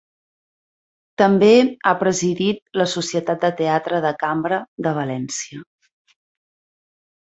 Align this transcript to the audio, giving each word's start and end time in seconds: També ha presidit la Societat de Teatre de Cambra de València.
També 1.21 1.49
ha 1.91 1.93
presidit 2.05 2.81
la 2.83 2.89
Societat 2.95 3.47
de 3.47 3.55
Teatre 3.63 4.03
de 4.09 4.17
Cambra 4.27 4.63
de 4.89 4.99
València. 5.03 5.67